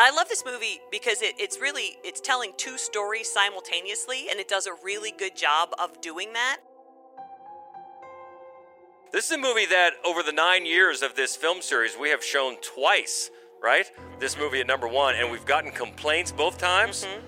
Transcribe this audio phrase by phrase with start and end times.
[0.00, 4.48] I love this movie because it, it's really it's telling two stories simultaneously, and it
[4.48, 6.60] does a really good job of doing that.
[9.12, 12.24] This is a movie that, over the nine years of this film series, we have
[12.24, 13.30] shown twice,
[13.62, 13.90] right?
[14.18, 17.04] This movie at number one, and we've gotten complaints both times.
[17.04, 17.26] Mm-hmm.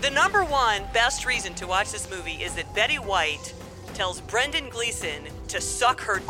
[0.00, 3.54] The number one best reason to watch this movie is that Betty White
[3.94, 6.20] tells Brendan Gleeson to suck her.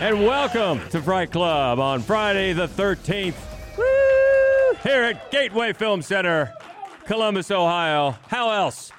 [0.00, 3.34] And welcome to Fright Club on Friday the 13th.
[3.76, 4.78] Woo!
[4.82, 6.52] Here at Gateway Film Center,
[7.04, 8.16] Columbus, Ohio.
[8.28, 8.92] How else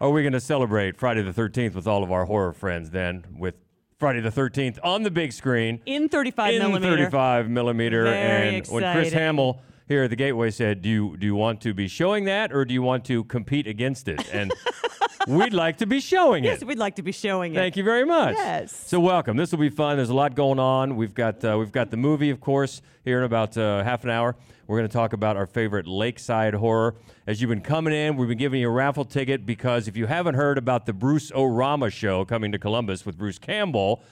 [0.00, 3.24] are we going to celebrate Friday the 13th with all of our horror friends then?
[3.36, 3.54] With
[3.98, 6.96] Friday the 13th on the big screen in 35 in millimeter.
[6.96, 8.04] 35 millimeter.
[8.04, 9.18] Very and when Chris exciting.
[9.18, 12.52] Hamel here at the Gateway said, "Do you do you want to be showing that,
[12.52, 14.52] or do you want to compete against it?" And
[15.26, 16.48] we'd like to be showing it.
[16.48, 17.56] Yes, we'd like to be showing it.
[17.56, 18.36] Thank you very much.
[18.36, 18.72] Yes.
[18.86, 19.36] So welcome.
[19.36, 19.96] This will be fun.
[19.96, 20.96] There's a lot going on.
[20.96, 24.10] We've got uh, we've got the movie, of course, here in about uh, half an
[24.10, 24.36] hour.
[24.66, 26.94] We're going to talk about our favorite lakeside horror.
[27.26, 30.06] As you've been coming in, we've been giving you a raffle ticket because if you
[30.06, 34.02] haven't heard about the Bruce Orama show coming to Columbus with Bruce Campbell,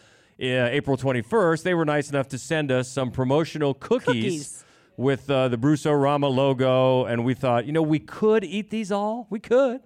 [0.40, 4.04] uh, April 21st, they were nice enough to send us some promotional cookies.
[4.06, 4.62] Cookies.
[4.98, 8.90] With uh, the Bruce Orama logo, and we thought, you know, we could eat these
[8.90, 9.26] all.
[9.28, 9.82] We could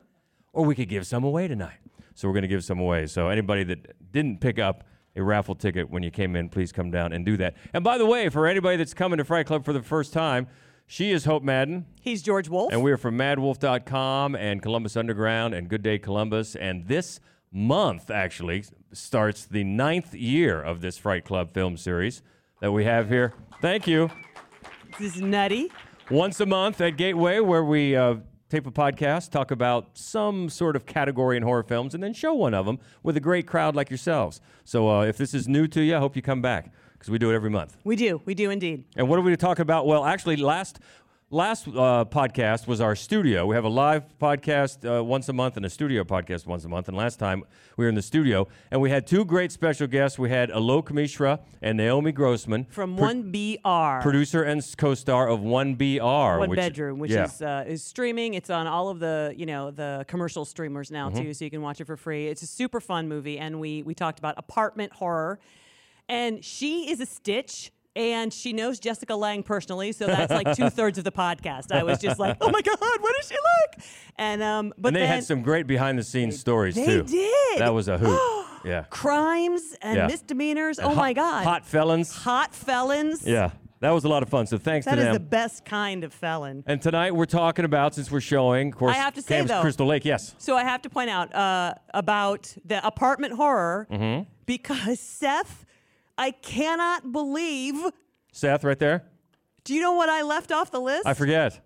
[0.53, 1.79] or we could give some away tonight.
[2.15, 3.07] So we're going to give some away.
[3.07, 4.85] So anybody that didn't pick up
[5.17, 7.55] a raffle ticket when you came in, please come down and do that.
[7.73, 10.47] And by the way, for anybody that's coming to Fright Club for the first time,
[10.87, 12.73] she is Hope Madden, He's George Wolf.
[12.73, 16.57] and we are from MadWolf.com and Columbus Underground and Good Day Columbus.
[16.57, 17.21] And this
[17.53, 22.23] month actually starts the ninth year of this Fright Club film series
[22.61, 23.35] that we have here.
[23.61, 24.11] Thank you
[24.99, 25.71] this is nutty.
[26.11, 28.17] once a month at Gateway, where we uh,
[28.51, 32.35] tape a podcast, talk about some sort of category in horror films, and then show
[32.35, 34.41] one of them with a great crowd like yourselves.
[34.65, 37.19] So uh, if this is new to you, I hope you come back because we
[37.19, 37.77] do it every month.
[37.85, 38.21] We do.
[38.25, 38.85] We do indeed.
[38.97, 39.87] And what are we talking about?
[39.87, 40.81] Well, actually, last
[41.33, 43.47] last uh, podcast was our studio.
[43.47, 46.69] We have a live podcast uh, once a month and a studio podcast once a
[46.69, 46.89] month.
[46.89, 47.45] And last time
[47.77, 50.19] we were in the studio, and we had two great special guests.
[50.19, 54.03] We had Alok Mishra and Naomi Grossman From pro- 1BR.
[54.03, 56.39] producer and co-star of 1BR.
[56.41, 57.25] One which- bedroom, which yeah.
[57.25, 58.35] is uh, is streaming.
[58.35, 61.23] It's on all of the you know the commercial streamers now Mm-hmm.
[61.23, 62.27] too, so you can watch it for free.
[62.29, 65.39] It's a super fun movie, and we we talked about apartment horror,
[66.09, 67.73] and she is a Stitch.
[68.01, 71.71] And she knows Jessica Lange personally, so that's like two thirds of the podcast.
[71.71, 73.85] I was just like, "Oh my god, what does she look?"
[74.17, 77.03] And um, but and they then had some great behind the scenes stories they too.
[77.03, 77.59] did.
[77.59, 78.47] That was a hoot.
[78.65, 78.85] yeah.
[78.89, 80.07] crimes and Yeah.
[80.07, 80.79] misdemeanors.
[80.79, 82.11] Oh Hot- my god, Hot felons.
[82.15, 83.27] hot felons.
[83.27, 83.51] Yeah.
[83.81, 84.47] That was a lot of fun.
[84.47, 85.13] So thanks That to is them.
[85.15, 86.65] the best kind of felon.
[86.67, 89.61] and tonight we're talking about since we're showing, of course, I have to say, though-
[89.63, 90.05] Crystal Lake.
[90.07, 90.35] Yes.
[90.39, 94.29] So I have to point out uh, about the apartment horror Mm-hmm.
[94.47, 95.65] because Seth,
[96.21, 97.83] I cannot believe.
[98.31, 99.05] Seth, right there.
[99.65, 101.07] Do you know what I left off the list?
[101.07, 101.65] I forget.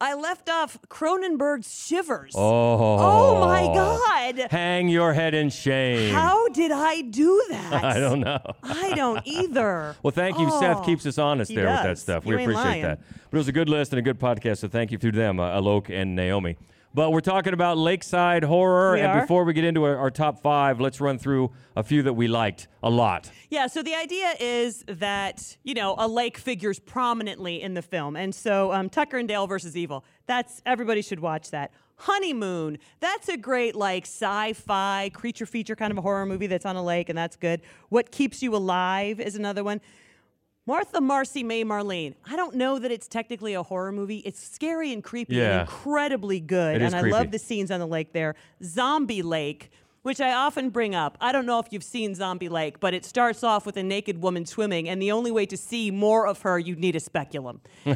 [0.00, 2.34] I left off Cronenberg's Shivers.
[2.36, 2.96] Oh.
[2.98, 4.50] Oh my God!
[4.50, 6.12] Hang your head in shame.
[6.12, 7.84] How did I do that?
[7.84, 8.40] I don't know.
[8.64, 9.94] I don't either.
[10.02, 10.48] Well, thank you.
[10.50, 12.26] Oh, Seth keeps us honest he there with that stuff.
[12.26, 12.82] You we appreciate lying.
[12.82, 13.00] that.
[13.30, 14.58] But it was a good list and a good podcast.
[14.58, 16.56] So thank you to them, uh, Alok and Naomi.
[16.96, 18.94] But we're talking about lakeside horror.
[18.94, 19.20] We and are.
[19.20, 22.26] before we get into our, our top five, let's run through a few that we
[22.26, 23.30] liked a lot.
[23.50, 28.16] Yeah, so the idea is that, you know, a lake figures prominently in the film.
[28.16, 31.70] And so um, Tucker and Dale versus Evil, that's, everybody should watch that.
[31.96, 36.64] Honeymoon, that's a great, like, sci fi creature feature kind of a horror movie that's
[36.64, 37.60] on a lake, and that's good.
[37.90, 39.82] What Keeps You Alive is another one.
[40.68, 42.14] Martha Marcy May Marlene.
[42.28, 44.18] I don't know that it's technically a horror movie.
[44.18, 45.52] It's scary and creepy Yeah.
[45.52, 46.76] and incredibly good.
[46.76, 47.14] It and I creepy.
[47.16, 48.34] love the scenes on the lake there.
[48.64, 49.70] Zombie Lake,
[50.02, 51.16] which I often bring up.
[51.20, 54.20] I don't know if you've seen Zombie Lake, but it starts off with a naked
[54.20, 57.60] woman swimming, and the only way to see more of her, you'd need a speculum.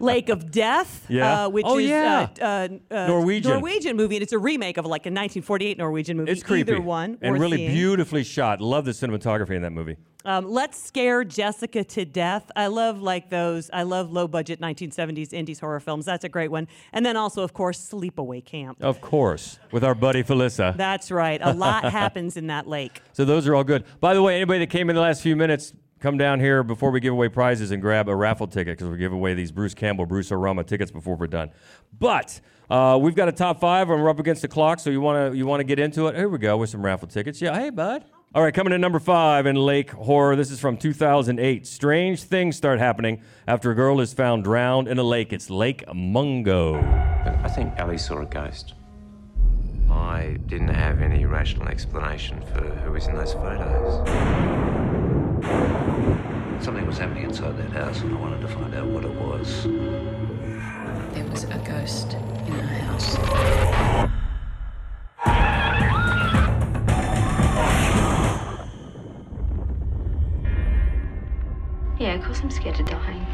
[0.00, 1.44] Lake of Death, Yeah.
[1.44, 2.28] uh, which Oh, is yeah.
[2.40, 3.52] uh, uh, uh, Norwegian.
[3.52, 6.32] Norwegian movie, and it's a remake of like a 1948 Norwegian movie.
[6.32, 6.72] It's creepy.
[6.72, 7.72] Either one, And really seeing.
[7.72, 8.60] beautifully shot.
[8.60, 9.96] Love the cinematography in that movie.
[10.24, 12.50] Um, Let's Scare Jessica to Death.
[12.56, 13.70] I love like those.
[13.72, 16.04] I love low budget 1970s indies horror films.
[16.04, 16.66] That's a great one.
[16.92, 18.78] And then also, of course, Sleepaway Camp.
[18.82, 20.76] Of course, with our buddy Felissa.
[20.76, 21.40] That's right.
[21.42, 23.00] A lot happens in that lake.
[23.12, 23.84] So those are all good.
[24.00, 26.90] By the way, anybody that came in the last few minutes, come down here before
[26.90, 29.74] we give away prizes and grab a raffle ticket because we give away these Bruce
[29.74, 31.50] Campbell, Bruce Orama tickets before we're done.
[31.96, 35.00] But uh, we've got a top five and we're up against the clock, so you
[35.00, 36.16] want to you want to get into it?
[36.16, 37.40] Here we go with some raffle tickets.
[37.40, 38.04] Yeah, hey bud.
[38.34, 40.36] All right, coming in number five in Lake Horror.
[40.36, 41.66] This is from 2008.
[41.66, 45.32] Strange things start happening after a girl is found drowned in a lake.
[45.32, 46.74] It's Lake Mungo.
[47.42, 48.74] I think Ellie saw a ghost.
[49.90, 54.06] I didn't have any rational explanation for who was in those photos.
[56.62, 59.64] Something was happening inside that house, and I wanted to find out what it was.
[61.14, 62.12] There was a ghost
[62.46, 63.16] in our house.
[72.08, 73.26] Yeah, of course I'm scared of dying.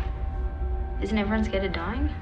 [1.01, 2.13] Isn't everyone scared of dying?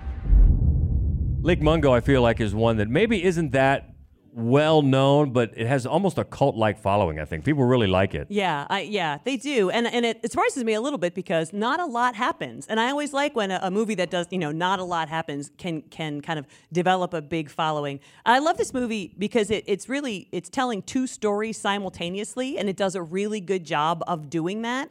[1.40, 3.88] Lake Mungo, I feel like, is one that maybe isn't that
[4.34, 7.46] well known, but it has almost a cult like following, I think.
[7.46, 8.26] People really like it.
[8.28, 11.54] Yeah, I, yeah, they do, and and it, it surprises me a little bit because
[11.54, 14.37] not a lot happens, and I always like when a, a movie that does you
[14.37, 17.99] know not a lot happens can can kind of develop a big following.
[18.26, 22.76] I love this movie because it, it's really it's telling two stories simultaneously, and it
[22.76, 24.90] does a really good job of doing that.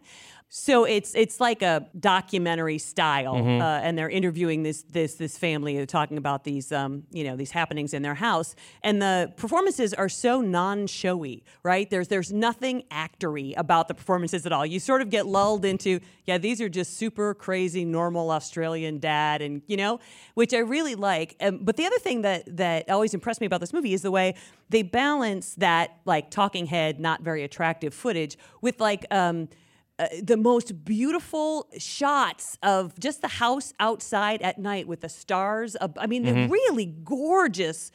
[0.54, 3.62] So it's it's like a documentary style, Mm-hmm.
[3.62, 5.78] uh, and they're interviewing this this this family.
[5.78, 8.54] They're talking about these um, you know these happenings in their house,
[8.84, 11.90] and the performances are so non-showy, right?
[11.90, 14.66] There's there's nothing actory about the performances at all.
[14.66, 19.42] You sort of get lulled into yeah, these are just super crazy normal Australian dad,
[19.42, 20.02] and you know,
[20.34, 21.38] which I really like.
[21.40, 24.12] Um, but the other thing that that always impressed me about this movie is the
[24.12, 24.36] way
[24.70, 29.06] they balance that like talking head, not very attractive footage with like.
[29.12, 29.48] Um,
[30.02, 35.76] uh, the most beautiful shots of just the house outside at night with the stars.
[35.80, 37.92] Ab- I mean, they're really gorgeous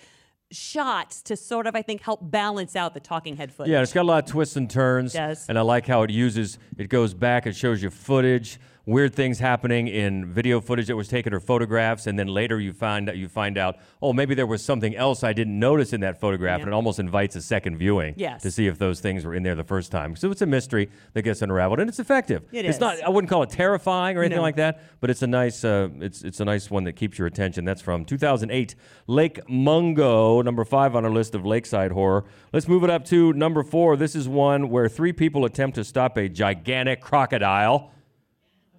[0.52, 3.72] shots to sort of, I think, help balance out the talking head footage.
[3.72, 5.12] Yeah, it's got a lot of twists and turns.
[5.12, 5.48] does.
[5.48, 9.40] And I like how it uses, it goes back, it shows you footage, weird things
[9.40, 13.16] happening in video footage that was taken or photographs, and then later you find out
[13.16, 16.60] you find out, oh, maybe there was something else I didn't notice in that photograph,
[16.60, 18.42] and it almost invites a second viewing Yes.
[18.42, 20.14] to see if those things were in there the first time.
[20.14, 22.44] So it's a mystery that gets unraveled, and it's effective.
[22.52, 22.80] It it's is.
[22.80, 24.42] not I wouldn't call it terrifying or anything No.
[24.42, 27.26] like that, but it's a nice uh, it's it's a nice one that keeps your
[27.26, 27.64] attention.
[27.64, 28.76] That's from 2008,
[29.08, 32.24] Lake Mungo, number five on our list of lakeside horror.
[32.52, 33.96] Let's move it up to number four.
[33.96, 37.90] This is one where three people attempt to stop a gigantic crocodile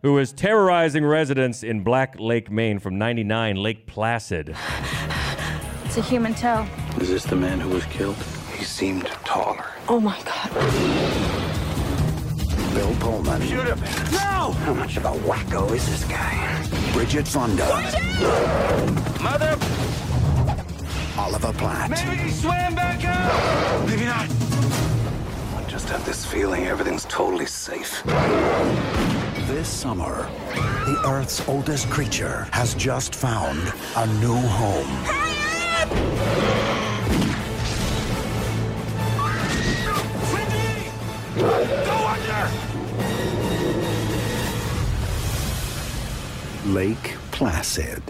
[0.07, 4.55] who is terrorizing residents in Black Lake, Maine, from 99, Lake Placid.
[5.83, 6.65] It's a human toe.
[7.01, 8.15] Is this the man who was killed?
[8.55, 9.65] He seemed taller.
[9.89, 10.53] Oh my god.
[12.73, 13.41] Bill Pullman.
[13.41, 13.81] Shoot him!
[14.13, 14.53] No!
[14.63, 16.65] How much of a wacko is this guy?
[16.93, 17.65] Bridget Fonda.
[19.21, 19.57] Mother!
[21.17, 21.89] Oliver Platt.
[21.89, 23.89] Maybe he swam back out!
[23.89, 24.29] Maybe not.
[25.57, 28.05] I just have this feeling everything's totally safe.
[29.47, 30.29] This summer,
[30.85, 33.57] the Earth's oldest creature has just found
[33.95, 35.05] a new home.
[40.27, 40.91] Cindy!
[41.85, 42.51] Go under!
[46.73, 48.03] Lake Placid.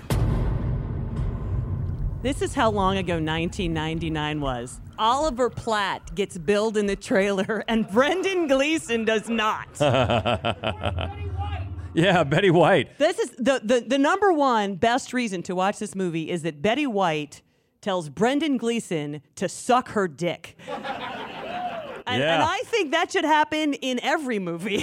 [2.23, 4.81] This is how long ago 1999 was.
[4.99, 9.67] Oliver Platt gets billed in the trailer, and Brendan Gleeson does not.
[11.93, 12.99] Yeah, Betty White.
[12.99, 16.61] This is the, the the number one best reason to watch this movie is that
[16.61, 17.41] Betty White
[17.81, 20.57] tells Brendan Gleeson to suck her dick.
[22.07, 22.35] And, Yeah.
[22.35, 24.77] and I think that should happen in every movie.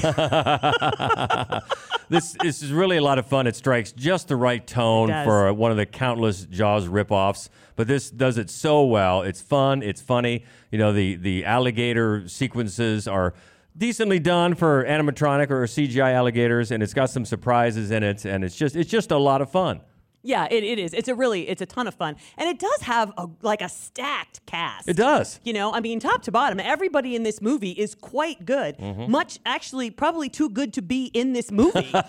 [2.09, 3.47] this, this is really a lot of fun.
[3.47, 7.49] It strikes just the right tone for one of the countless Jaws ripoffs.
[7.77, 9.23] But this does it so well.
[9.23, 9.83] It's fun.
[9.83, 10.45] It's funny.
[10.71, 13.35] You know, the the alligator sequences are
[13.77, 18.45] decently done for animatronic or CGI alligators, and it's got some surprises in it, and
[18.45, 19.81] it's just it's just a lot of fun.
[20.25, 20.93] Yeah, it, it is.
[20.95, 23.69] It's a really it's a ton of fun, and it does have a like a
[23.69, 24.89] stacked cast.
[24.89, 25.39] It does.
[25.45, 28.77] You know, I mean, top to bottom, everybody in this movie is quite good.
[28.79, 29.11] Mm-hmm.
[29.11, 31.93] Much actually, probably too good to be in this movie.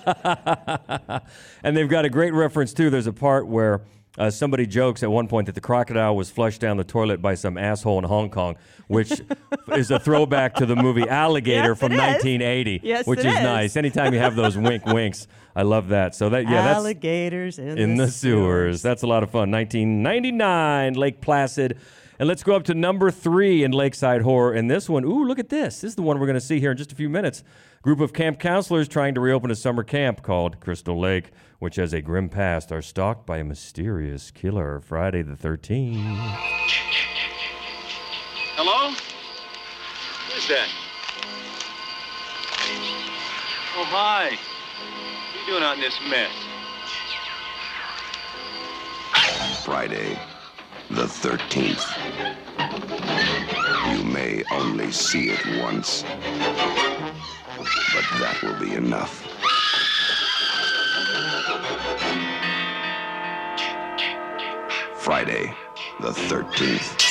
[1.63, 2.89] And they've got a great reference too.
[2.89, 3.81] There's a part where
[4.17, 7.35] uh, somebody jokes at one point that the crocodile was flushed down the toilet by
[7.35, 8.55] some asshole in Hong Kong,
[8.87, 9.11] which
[9.73, 12.01] is a throwback to the movie Alligator Yes, from it is.
[12.01, 13.41] 1980, Yes, which it is is.
[13.41, 13.75] nice.
[13.77, 16.15] Anytime you have those wink winks, I love that.
[16.15, 18.81] So that yeah, that's Alligators in, in the sewers.
[18.81, 19.51] That's a lot of fun.
[19.51, 21.77] 1999, Lake Placid.
[22.17, 24.53] And let's go up to number three in Lakeside Horror.
[24.53, 25.81] And this one, ooh, look at this.
[25.81, 27.43] This is the one we're going to see here in just a few minutes.
[27.81, 31.93] Group of camp counselors trying to reopen a summer camp called Crystal Lake, which has
[31.93, 34.79] a grim past, are stalked by a mysterious killer.
[34.79, 36.03] Friday the 13th.
[38.55, 38.91] Hello?
[40.31, 40.69] Who's that?
[43.77, 44.29] Oh, hi.
[44.29, 44.39] What
[45.35, 46.31] are you doing out in this mess?
[49.65, 50.17] Friday,
[50.95, 51.85] the 13th.
[53.91, 56.03] You may only see it once,
[57.57, 59.23] but that will be enough.
[64.95, 65.53] Friday,
[65.99, 67.01] the 13th.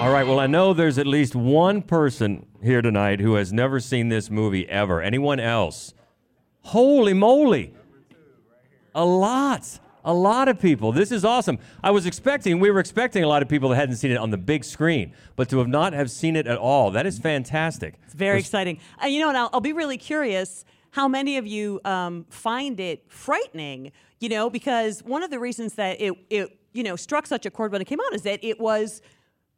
[0.00, 0.26] All right.
[0.26, 4.30] Well, I know there's at least one person here tonight who has never seen this
[4.30, 5.02] movie ever.
[5.02, 5.92] Anyone else?
[6.60, 7.74] Holy moly!
[8.94, 9.78] A lot.
[10.04, 10.90] A lot of people.
[10.90, 11.58] This is awesome.
[11.82, 14.30] I was expecting, we were expecting a lot of people that hadn't seen it on
[14.30, 17.94] the big screen, but to have not have seen it at all, that is fantastic.
[18.04, 18.80] It's very exciting.
[19.02, 22.80] Uh, you know, and I'll, I'll be really curious how many of you um, find
[22.80, 23.92] it frightening.
[24.18, 27.50] You know, because one of the reasons that it it you know struck such a
[27.50, 29.02] chord when it came out is that it was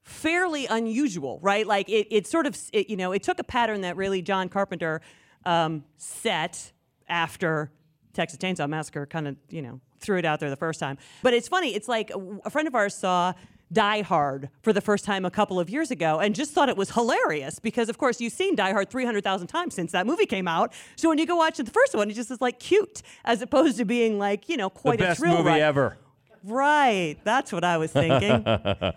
[0.05, 1.67] fairly unusual, right?
[1.67, 4.49] Like it, it sort of, it, you know, it took a pattern that really John
[4.49, 5.01] Carpenter
[5.45, 6.73] um, set
[7.09, 7.71] after
[8.15, 10.99] Texas Chainsaw Massacre, kind of, you know, threw it out there the first time.
[11.23, 11.75] But it's funny.
[11.75, 12.11] It's like
[12.45, 13.35] a, friend of ours saw
[13.73, 16.77] Die Hard for the first time a couple of years ago and just thought it
[16.77, 20.47] was hilarious because, of course, you've seen Die Hard 300,000 times since that movie came
[20.47, 20.73] out.
[20.97, 23.79] So when you go watch the first one, it just is like cute as opposed
[23.79, 25.63] to being like, you know, the quite a best movie ride.
[25.63, 25.99] ever.
[26.45, 27.17] Right.
[27.25, 28.45] That's what I was thinking.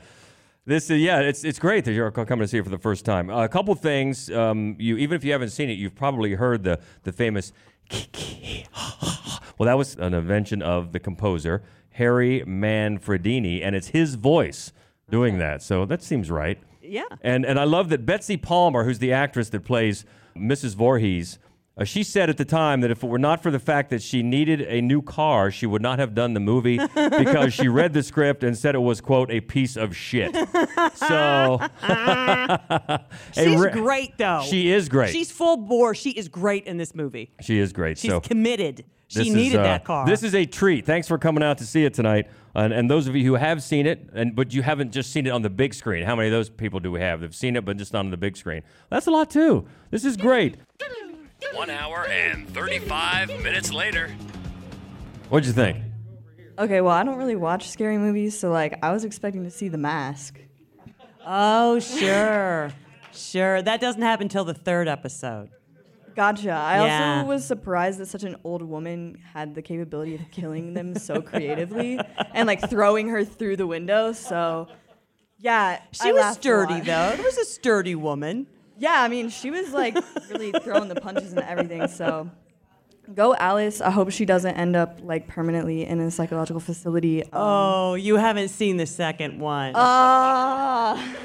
[0.67, 3.05] This is yeah, it's it's great that you're coming to see it for the first
[3.05, 3.29] time.
[3.29, 6.81] a couple things, um, you even if you haven't seen it, you've probably heard the
[7.03, 7.53] the famous.
[9.57, 14.71] Well, that was an invention of the composer Harry Manfredini, and it's his voice
[15.09, 15.63] doing that.
[15.63, 16.59] So that seems right.
[16.81, 17.03] Yeah.
[17.21, 20.75] And and I love that Betsy Palmer, who's the actress that plays Mrs.
[20.75, 21.39] Voorhees,
[21.77, 24.01] uh, she said at the time that if it were not for the fact that
[24.01, 27.93] she needed a new car, she would not have done the movie because she read
[27.93, 30.35] the script and said it was quote a piece of shit.
[30.95, 31.59] So
[33.33, 34.41] She's re- great, though.
[34.47, 35.11] She is great.
[35.11, 35.93] She's full bore.
[35.93, 37.31] She is great in this movie.
[37.41, 37.97] she is great.
[37.97, 38.85] She's so committed.
[39.07, 40.05] She this is, needed uh, that car.
[40.05, 40.85] This is a treat.
[40.85, 42.29] Thanks for coming out to see it tonight.
[42.55, 45.27] And, and those of you who have seen it, and but you haven't just seen
[45.27, 46.03] it on the big screen.
[46.03, 47.21] How many of those people do we have?
[47.21, 48.63] They've seen it, but just not on the big screen.
[48.89, 49.65] That's a lot too.
[49.91, 50.57] This is great.
[51.53, 54.09] One hour and 35 minutes later.
[55.29, 55.77] What'd you think?
[56.59, 59.67] Okay, well, I don't really watch scary movies, so like I was expecting to see
[59.67, 60.39] The Mask.
[61.25, 62.71] oh, sure.
[63.13, 63.61] sure.
[63.61, 65.49] That doesn't happen until the third episode.
[66.15, 66.51] Gotcha.
[66.51, 67.15] I Yeah.
[67.17, 71.21] also was surprised that such an old woman had the capability of killing them so
[71.21, 71.99] creatively
[72.33, 74.11] and like throwing her through the window.
[74.13, 74.67] So,
[75.37, 76.85] yeah, She I was laughed a sturdy, lot.
[76.85, 77.09] though.
[77.19, 78.47] It was a sturdy woman.
[78.77, 79.97] Yeah, I mean, she was like
[80.29, 81.87] really throwing the punches and everything.
[81.87, 82.29] So,
[83.13, 83.81] go Alice.
[83.81, 87.23] I hope she doesn't end up like permanently in a psychological facility.
[87.23, 89.73] Um, Oh, you haven't seen the second one.
[89.75, 91.15] Ah.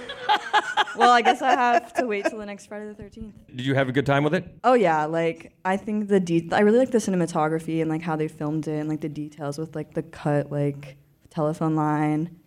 [0.97, 3.33] well, I guess I have to wait till the next Friday the 13th.
[3.55, 4.45] Did you have a good time with it?
[4.65, 8.17] Oh yeah, like I think the de- I really like the cinematography and like how
[8.17, 10.97] they filmed it and like the details with like the cut like
[11.31, 12.39] telephone line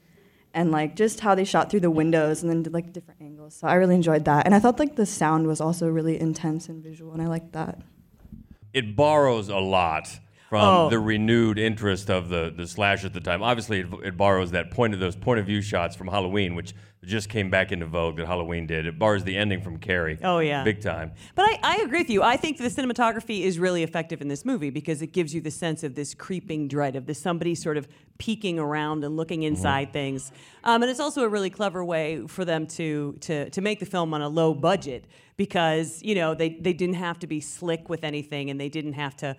[0.53, 3.34] and like just how they shot through the windows and then did like different angles.
[3.49, 4.45] So I really enjoyed that.
[4.45, 7.53] And I thought like the sound was also really intense and visual and I liked
[7.53, 7.79] that.
[8.73, 10.89] It borrows a lot from Oh.
[10.89, 13.41] the renewed interest of the the slash at the time.
[13.41, 16.73] Obviously, it, it borrows that point of those point of view shots from Halloween, which
[17.03, 18.87] just came back into vogue that Halloween did.
[18.87, 20.17] It borrows the ending from Carrie.
[20.23, 20.63] Oh, yeah.
[20.63, 21.11] big time.
[21.35, 22.23] But I, I agree with you.
[22.23, 25.51] I think the cinematography is really effective in this movie because it gives you the
[25.51, 27.87] sense of this creeping dread of this somebody sort of
[28.17, 30.31] peeking around and looking inside things.
[30.63, 33.85] Um, and it's also a really clever way for them to, to, to make the
[33.85, 35.05] film on a low budget
[35.37, 38.93] because, you know, they, they didn't have to be slick with anything and they didn't
[38.93, 39.35] have to.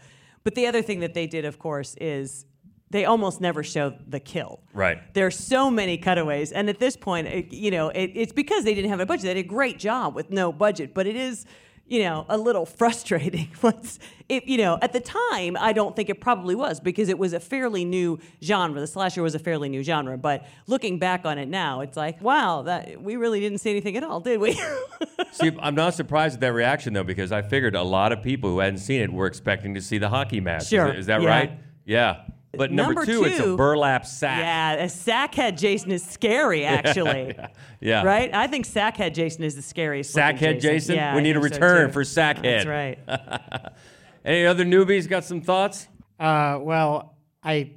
[0.47, 2.45] But the other thing that they did, of course, is
[2.91, 4.63] they almost never show the kill.
[4.73, 4.99] Right.
[5.13, 8.63] There are so many cutaways, and at this point, it, you know, it, it's because
[8.63, 9.25] they didn't have a budget.
[9.25, 11.47] They did a great job with no budget, but it is,
[11.89, 13.49] you know, a little frustrating.
[13.63, 17.19] Once, it, you know, at the time, I don't think it probably was because it
[17.19, 18.81] was a fairly new genre.
[18.81, 22.21] The slasher was a fairly new genre, but looking back on it now, it's like,
[22.21, 24.53] wow, that we really didn't see anything at all, did we?
[25.33, 28.51] See, I'm not surprised at that reaction though, because I figured a lot of people
[28.51, 30.63] who hadn't seen it were expecting to see the hockey match.
[30.63, 31.29] Is Sure, Is, that yeah.
[31.29, 31.53] right?
[31.85, 32.23] Yeah.
[32.57, 34.39] But number, Number two, it's a burlap sack.
[34.41, 37.37] yeah, a sackhead Jason is scary, actually.
[37.81, 38.03] Yeah.
[38.03, 38.33] Right?
[38.35, 40.15] I think sackhead Jason is the scariest.
[40.15, 40.97] Sackhead Jason?
[40.97, 42.65] Yeah, we I need a think so, return for Sackhead.
[42.65, 42.99] That's right.
[44.25, 45.87] Any other newbies got some thoughts?
[46.19, 47.73] Uh, well, I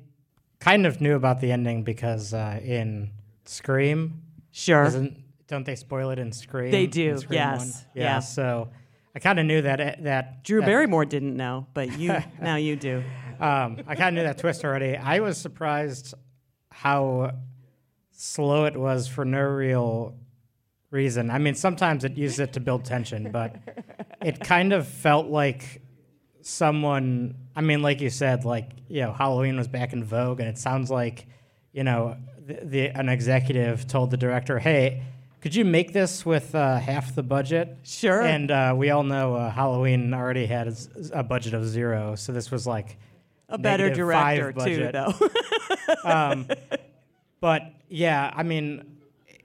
[0.59, 3.12] kind of knew about the ending because uh, in
[3.45, 4.21] Scream,
[4.51, 4.83] Sure.
[4.83, 5.17] doesn't
[5.48, 6.71] don't they spoil it in Scream?
[6.71, 8.03] They do, Scream yes, yeah.
[8.03, 8.19] Yeah.
[8.19, 8.69] So
[9.15, 12.75] I kind of knew that that Drew that- Barrymore didn't know, but you now you
[12.75, 13.03] do.
[13.39, 14.98] Um, I kind of knew that twist already.
[14.98, 16.13] I was surprised
[16.72, 17.31] how
[18.12, 20.15] slow it was for no real
[20.91, 21.29] reason.
[21.29, 23.55] I mean, sometimes it used it to build tension, but
[24.22, 25.81] it kind of felt like
[26.41, 27.36] someone.
[27.55, 30.58] I mean, like you said, like you know, Halloween was back in vogue, and it
[30.58, 31.27] sounds like
[31.72, 35.03] you know, the, the an executive told the director, "Hey."
[35.41, 37.77] Could you make this with uh, half the budget?
[37.84, 38.22] Sure.
[38.22, 40.77] And uh, we all know uh, Halloween already had
[41.13, 42.98] a budget of zero, so this was like
[43.50, 44.94] A better negative five director too, budget.
[46.03, 46.10] though.
[46.10, 46.48] um,
[47.41, 48.98] but yeah, I mean,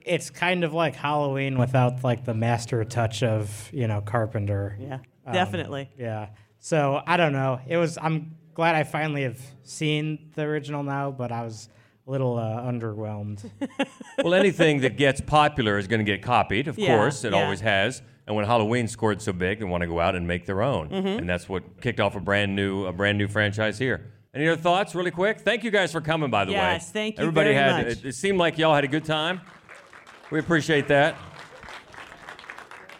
[0.05, 4.77] it's kind of like Halloween without like the master touch of you know Carpenter.
[4.79, 5.89] Yeah, Um, definitely.
[5.97, 6.27] Yeah.
[6.59, 7.59] So I don't know.
[7.67, 7.97] It was.
[8.01, 11.69] I'm glad I finally have seen the original now, but I was
[12.07, 13.49] a little uh, underwhelmed.
[14.23, 17.23] well, anything that gets popular is going to get copied, of Yeah, course.
[17.23, 17.43] It yeah.
[17.43, 18.01] always has.
[18.27, 20.89] And when Halloween scored so big, they want to go out and make their own.
[20.89, 21.19] Mhm.
[21.19, 24.11] And that's what kicked off a brand new a brand new franchise here.
[24.33, 25.39] Any other thoughts, really quick?
[25.41, 26.57] Thank you guys for coming, by the way.
[26.57, 27.87] Yes, thank you Everybody very had.
[27.87, 27.97] much.
[27.99, 29.39] It, it seemed like y'all had a good time.
[30.31, 31.15] We appreciate that.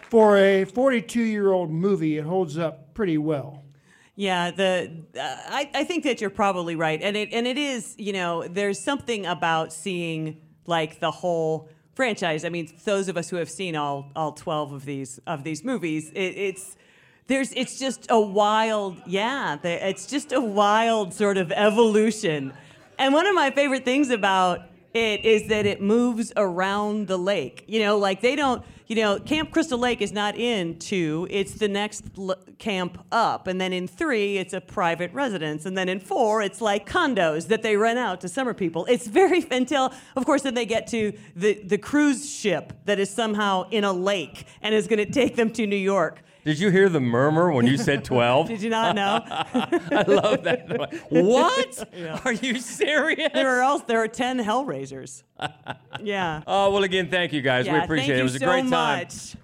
[0.10, 3.64] For a 42 year old movie, it holds up pretty well.
[4.16, 7.96] Yeah, the uh, I, I think that you're probably right, and it and it is
[7.98, 12.46] you know there's something about seeing like the whole franchise.
[12.46, 15.64] I mean, those of us who have seen all all twelve of these of these
[15.64, 16.76] movies, it, it's
[17.28, 22.54] there's it's just a wild yeah, it's just a wild sort of evolution.
[23.00, 24.62] And one of my favorite things about
[24.96, 27.66] it is that it moves around the lake.
[27.68, 31.56] You know, like they don't, you know, Camp Crystal Lake is not in two, it's
[31.56, 33.48] the next l- camp up.
[33.48, 35.66] And then in three, it's a private residence.
[35.66, 38.86] And then in four, it's like condos that they rent out to summer people.
[38.86, 43.10] It's very, until, of course, then they get to the, the cruise ship that is
[43.10, 46.24] somehow in a lake and is going to take them to New York.
[46.46, 48.48] Did you hear the murmur when you said 12?
[48.50, 49.20] Did you not know?
[49.26, 51.02] I love that.
[51.10, 51.90] What?
[51.92, 52.22] Yeah.
[52.24, 53.32] Are you serious?
[53.34, 55.24] There are else there are ten Hellraisers.
[56.04, 56.44] yeah.
[56.46, 57.68] Oh, well, again, thank you guys.
[57.68, 58.20] we appreciate it.
[58.20, 58.70] It was a great time.
[58.70, 59.36] much.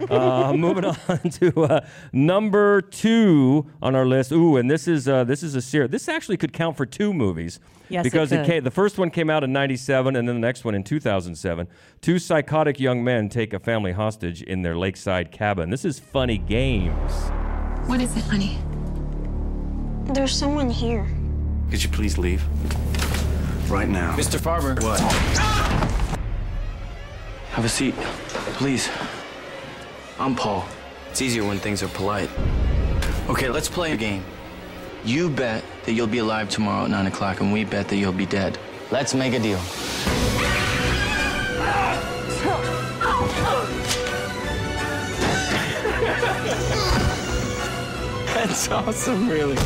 [0.10, 4.32] uh, moving on to uh, number two on our list.
[4.32, 5.90] Ooh, and this is uh, this is a series.
[5.90, 7.60] This actually could count for two movies.
[7.88, 8.46] Yes, it because could.
[8.46, 11.68] came, the first one came out in '97, and then the next one in 2007.
[12.00, 15.70] Two psychotic young men take a family hostage in their lakeside cabin.
[15.70, 17.12] This is funny games.
[17.86, 18.58] What is it, honey?
[20.14, 21.06] There's someone here.
[21.70, 22.42] Could you please leave?
[23.70, 24.16] Right now.
[24.16, 24.38] Mr.
[24.40, 24.82] Farber.
[24.82, 25.00] What?
[27.50, 27.94] Have a seat,
[28.54, 28.88] please.
[30.20, 30.66] I'm Paul.
[31.10, 32.28] It's easier when things are polite.
[33.30, 34.22] Okay, let's play a game.
[35.02, 38.12] You bet that you'll be alive tomorrow at 9 o'clock, and we bet that you'll
[38.12, 38.58] be dead.
[38.90, 39.56] Let's make a deal.
[48.34, 49.56] That's awesome, really.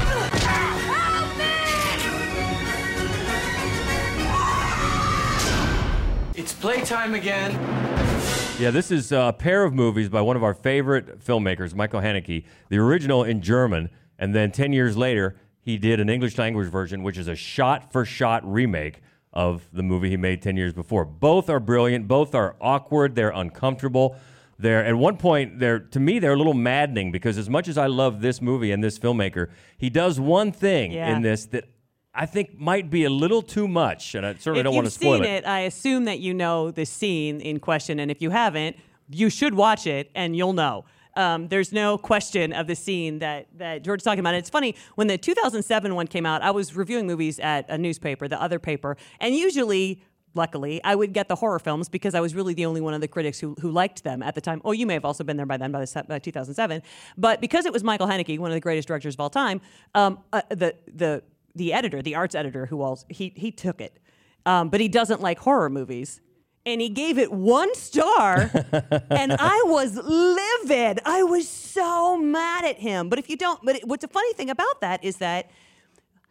[6.36, 7.84] It's playtime again.
[8.58, 12.44] Yeah, this is a pair of movies by one of our favorite filmmakers, Michael Haneke.
[12.68, 17.02] The original in German, and then 10 years later, he did an English language version,
[17.02, 19.00] which is a shot for shot remake
[19.32, 21.04] of the movie he made 10 years before.
[21.04, 24.16] Both are brilliant, both are awkward, they're uncomfortable.
[24.56, 27.76] They're at one point they're to me they're a little maddening because as much as
[27.76, 31.16] I love this movie and this filmmaker, he does one thing Yeah.
[31.16, 31.64] in this that
[32.14, 34.88] I think might be a little too much, and I certainly if don't want to
[34.88, 35.44] you've spoil seen it.
[35.44, 38.77] it, I assume that you know the scene in question, and if you haven't,
[39.11, 40.85] you should watch it, and you'll know.
[41.16, 44.35] Um, there's no question of the scene that, that George is talking about.
[44.35, 48.29] It's funny, when the 2007 one came out, I was reviewing movies at a newspaper,
[48.29, 50.03] the other paper, and usually,
[50.35, 53.00] luckily, I would get the horror films because I was really the only one of
[53.00, 54.61] the critics who, who liked them at the time.
[54.64, 56.83] Oh, you may have also been there by then, by, the, by 2007.
[57.16, 59.61] But because it was Michael Haneke, one of the greatest directors of all time,
[59.94, 61.22] um, uh, the, the,
[61.54, 63.98] the editor, the arts editor, who also, he, he took it.
[64.46, 66.20] Um, but he doesn't like horror movies.
[66.66, 68.50] And he gave it one star.
[69.10, 71.00] And i was livid.
[71.04, 73.08] I was so mad at him.
[73.08, 75.50] But if you don't but it, what's a funny thing about that is that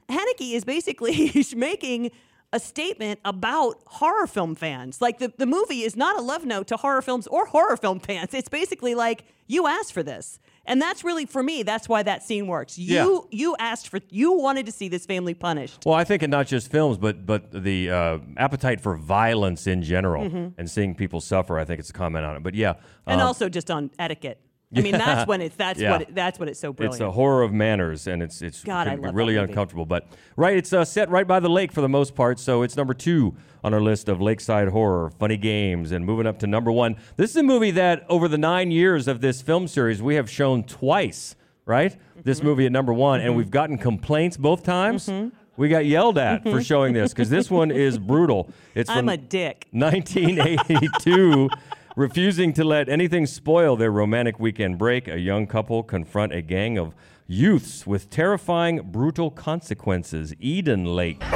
[0.09, 2.11] Haneke is basically making
[2.53, 5.01] a statement about horror film fans.
[5.01, 7.99] Like the, the movie is not a love note to horror films or horror film
[7.99, 8.33] fans.
[8.33, 10.39] It's basically like you asked for this.
[10.65, 12.77] And that's really for me, that's why that scene works.
[12.77, 15.83] You you asked for you wanted to see this family punished.
[15.85, 19.81] Well, I think in not just films, but but the uh, appetite for violence in
[19.83, 20.53] general Mhm.
[20.57, 21.59] and seeing people suffer.
[21.59, 22.43] I think it's a comment on it.
[22.43, 24.39] But yeah, And um, also just on etiquette.
[24.75, 25.91] I mean, that's when it's that's Yeah.
[25.91, 26.95] what it, that's what it's so brilliant.
[26.95, 29.85] It's a horror of manners, and it's it's God, can I love really uncomfortable.
[29.85, 32.75] But right, it's uh, set right by the lake for the most part, so it's
[32.77, 36.71] number two on our list of lakeside horror, funny games, and moving up to number
[36.71, 36.95] one.
[37.17, 40.29] This is a movie that over the nine years of this film series we have
[40.29, 41.35] shown twice.
[41.65, 42.47] Right, this Mm-hmm.
[42.47, 45.09] movie at number one, and we've gotten complaints both times.
[45.55, 46.65] We got yelled at for Mhm.
[46.65, 48.49] showing this because this one is brutal.
[48.75, 49.67] It's I'm a dick.
[49.71, 51.49] 1982.
[51.95, 56.79] Refusing to let anything spoil their romantic weekend break, a young couple confront a gang
[56.79, 56.95] of
[57.27, 60.33] youths with terrifying, brutal consequences.
[60.39, 61.21] Eden Lake.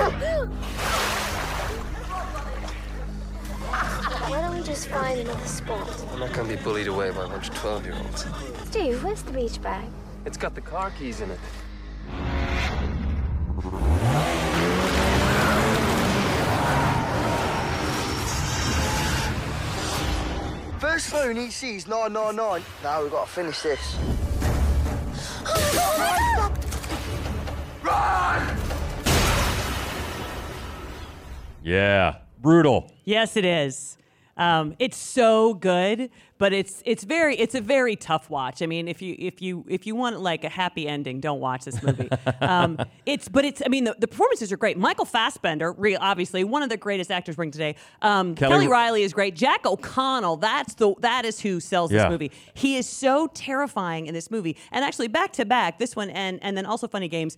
[4.26, 5.88] Why don't we just find another spot?
[6.12, 8.26] I'm not gonna be bullied away by a bunch of 12 year olds.
[8.66, 9.86] Steve, where's the beach bag?
[10.26, 11.40] It's got the car keys in it.
[20.80, 22.62] First phone he sees 999.
[22.84, 23.98] Now we've got to finish this.
[27.84, 28.58] Run!
[31.64, 32.92] Yeah, brutal.
[33.06, 33.98] Yes, it is.
[34.38, 38.62] Um, it's so good, but it's it's very it's a very tough watch.
[38.62, 41.66] I mean, if you if you if you want like a happy ending, don't watch
[41.66, 42.10] this movie.
[42.42, 44.78] um, it's but it's I mean the, the performances are great.
[44.78, 47.76] Michael Fassbender, real obviously one of the greatest actors bring today.
[48.02, 49.36] Um, Kelly- Kelly, Reilly is great.
[49.36, 52.32] Jack O'Connell, that's the that is who sells this movie.
[52.54, 56.40] He is so terrifying in this movie, and actually back to back, this one and
[56.44, 57.38] and then also Funny Games.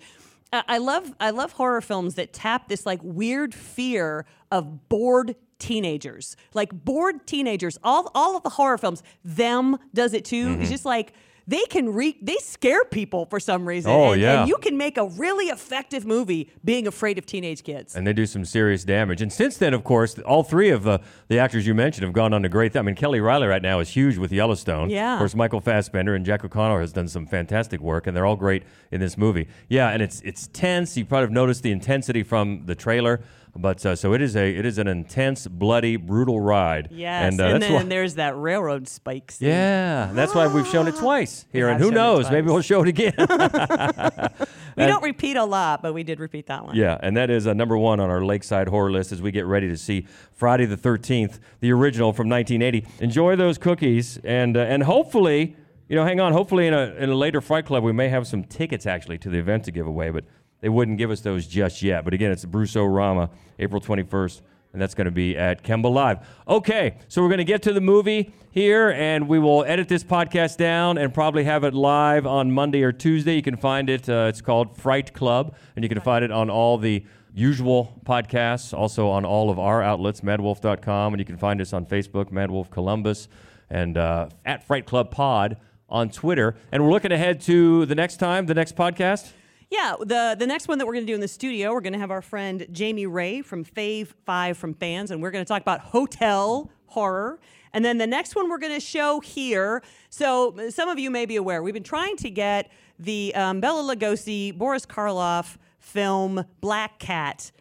[0.51, 6.35] I love I love horror films that tap this like weird fear of bored teenagers,
[6.53, 7.77] like bored teenagers.
[7.83, 10.47] All all of the horror films, them does it too.
[10.47, 10.61] Mm-hmm.
[10.61, 11.13] It's just like
[11.49, 13.91] they can re they scare people for some reason.
[13.91, 14.41] Oh, and, yeah.
[14.41, 17.95] and you can make a really effective movie being afraid of teenage kids.
[17.95, 19.19] And they do some serious damage.
[19.19, 22.33] And since then, of course, all three of uh, the actors you mentioned have gone
[22.33, 22.77] on to great.
[22.77, 24.91] I mean, Kelly Reilly right now is huge with Yellowstone.
[24.91, 25.13] Yeah.
[25.13, 28.35] Of course, Michael Fassbender and Jack O'Connor has done some fantastic work, and they're all
[28.35, 29.47] great in this movie.
[29.69, 30.95] Yeah, and it's it's tense.
[30.97, 33.21] You probably have noticed the intensity from the trailer.
[33.61, 36.87] But uh, so it is a it is an intense, bloody, brutal ride.
[36.91, 39.49] Yes, and, and, uh, that's then why- there's that railroad spike scene.
[39.49, 42.81] yeah, that's why we've shown it twice here, We and who knows, maybe we'll show
[42.83, 43.13] it again.
[44.77, 46.73] We don't repeat a lot, but we did repeat that one.
[46.73, 49.45] Yeah, and that is uh, number one on our Lakeside horror list as we get
[49.45, 52.87] ready to see Friday the 13th, the original from 1980.
[53.03, 55.57] Enjoy those cookies, and uh, and hopefully,
[55.89, 56.31] you know, hang on.
[56.31, 59.29] Hopefully, in a in a later Fright Club, we may have some tickets actually to
[59.29, 60.23] the event to give away, but
[60.61, 62.03] they wouldn't give us those just yet.
[62.03, 64.41] But again, it's Bruce Rama, April 21st.
[64.71, 66.19] And that's going to be at Kemba Live.
[66.47, 70.03] Okay, so we're going to get to the movie here, and we will edit this
[70.03, 73.35] podcast down and probably have it live on Monday or Tuesday.
[73.35, 74.07] You can find it.
[74.07, 78.71] Uh, it's called Fright Club, and you can find it on all the usual podcasts,
[78.71, 82.69] also on all of our outlets, madwolf.com, and you can find us on Facebook, Madwolf
[82.69, 83.27] Columbus,
[83.71, 85.57] and uh, at Fright Club Pod
[85.89, 86.55] on Twitter.
[86.71, 89.31] And we're looking ahead to the next time, the next podcast.
[89.69, 91.93] Yeah, the the next one that we're going to do in the studio, we're going
[91.93, 95.47] to have our friend Jamie Ray from Fave Five from Fans, and we're going to
[95.47, 97.39] talk about hotel horror.
[97.71, 99.83] And then the next one we're going to show here.
[100.09, 103.95] So some of you may be aware, we've been trying to get the um, Bela
[103.95, 107.51] Lugosi, Boris Karloff film Black Cat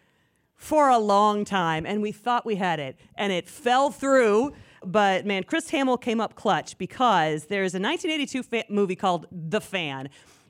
[0.54, 4.54] for a long time, and we thought we had it, and it fell through.
[4.82, 9.60] But man, Chris Hamel came up clutch because there's a 1982 fa- movie called The
[9.60, 10.08] Fan.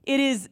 [0.08, 0.48] It is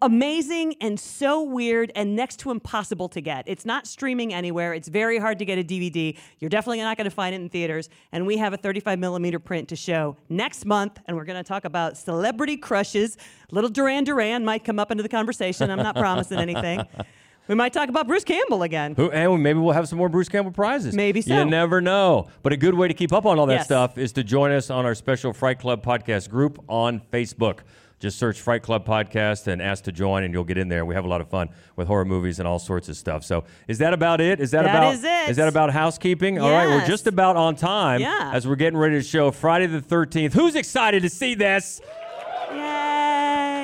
[0.00, 3.42] amazing and so weird and next to impossible to get.
[3.48, 4.74] It's not streaming anywhere.
[4.74, 6.16] It's very hard to get a DVD.
[6.38, 7.88] You're definitely not going to find it in theaters.
[8.12, 11.00] And we have a 35 millimeter print to show next month.
[11.08, 13.18] And we're going to talk about celebrity crushes.
[13.50, 15.68] Little Duran Duran might come up into the conversation.
[15.68, 16.86] I'm not promising anything.
[17.48, 18.94] We might talk about Bruce Campbell again.
[18.94, 20.94] Who, and maybe we'll have some more Bruce Campbell prizes.
[20.94, 21.34] Maybe so.
[21.34, 22.28] You never know.
[22.42, 23.64] But a good way to keep up on all that Yes.
[23.64, 27.58] stuff is to join us on our special Fright Club podcast group on Facebook.
[27.98, 30.84] Just search Fright Club Podcast and ask to join, and you'll get in there.
[30.84, 33.22] We have a lot of fun with horror movies and all sorts of stuff.
[33.22, 34.40] So, is that about it?
[34.40, 35.28] Is that, That about is it.
[35.30, 36.40] Is that about housekeeping?
[36.40, 38.32] All right, we're just about on time Yeah.
[38.34, 40.32] as we're getting ready to show Friday the Thirteenth.
[40.34, 41.80] Who's excited to see this?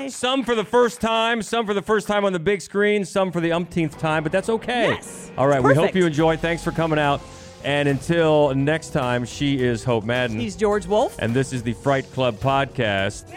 [0.08, 0.12] Yay!
[0.12, 3.30] Some for the first time, some for the first time on the big screen, some
[3.30, 4.88] for the umpteenth time, but that's okay.
[4.90, 5.30] Yes.
[5.36, 6.40] All right, we hope you enjoyed.
[6.40, 7.20] Thanks for coming out.
[7.64, 10.38] And until next time, she is Hope Madden.
[10.40, 11.16] He's George Wolf.
[11.18, 13.28] and this is the Fright Club Podcast.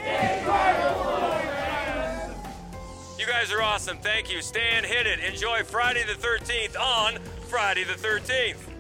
[3.19, 3.97] You guys are awesome.
[3.97, 4.41] Thank you.
[4.41, 5.19] Stan, hit it.
[5.19, 7.17] Enjoy Friday the 13th on
[7.49, 8.70] Friday the 13th.